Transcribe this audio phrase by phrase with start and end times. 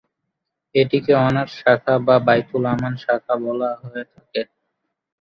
[0.75, 4.41] এটিকে অনার্স শাখা বা বায়তুল-আমান শাখা বলা হয়ে থাকে।